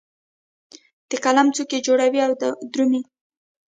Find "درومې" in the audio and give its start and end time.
2.71-3.01